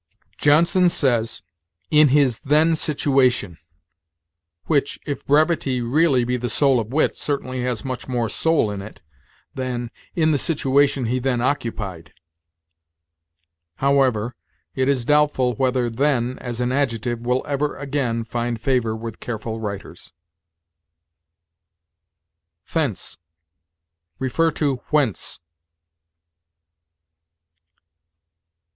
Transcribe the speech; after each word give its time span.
Johnson 0.39 0.89
says, 0.89 1.43
"In 1.91 2.07
his 2.07 2.39
then 2.39 2.75
situation," 2.75 3.59
which, 4.65 4.99
if 5.05 5.23
brevity 5.27 5.75
be 5.79 5.85
really 5.85 6.37
the 6.37 6.49
soul 6.49 6.79
of 6.79 6.87
wit, 6.87 7.15
certainly 7.17 7.61
has 7.61 7.85
much 7.85 8.07
more 8.07 8.27
soul 8.27 8.71
in 8.71 8.81
it 8.81 9.03
than 9.53 9.91
"In 10.15 10.31
the 10.31 10.39
situation 10.39 11.05
he 11.05 11.19
then 11.19 11.39
occupied." 11.39 12.15
However, 13.75 14.33
it 14.73 14.89
is 14.89 15.05
doubtful 15.05 15.53
whether 15.57 15.87
then, 15.87 16.39
as 16.39 16.59
an 16.59 16.71
adjective, 16.71 17.19
will 17.21 17.43
ever 17.45 17.75
again 17.77 18.23
find 18.23 18.59
favor 18.59 18.95
with 18.95 19.19
careful 19.19 19.59
writers. 19.59 20.11
THENCE. 22.65 23.17
See 24.19 24.75
WHENCE. 24.89 25.41